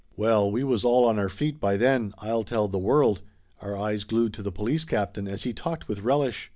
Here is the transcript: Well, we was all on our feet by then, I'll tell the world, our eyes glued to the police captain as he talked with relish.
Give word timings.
Well, 0.17 0.51
we 0.51 0.63
was 0.63 0.83
all 0.83 1.05
on 1.07 1.19
our 1.19 1.29
feet 1.29 1.59
by 1.59 1.77
then, 1.77 2.15
I'll 2.17 2.43
tell 2.43 2.67
the 2.67 2.79
world, 2.79 3.21
our 3.61 3.77
eyes 3.77 4.03
glued 4.03 4.33
to 4.33 4.41
the 4.41 4.51
police 4.51 4.83
captain 4.83 5.27
as 5.27 5.43
he 5.43 5.53
talked 5.53 5.87
with 5.87 5.99
relish. 5.99 6.49